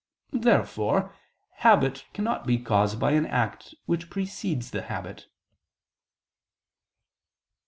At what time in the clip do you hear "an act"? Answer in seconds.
3.11-3.75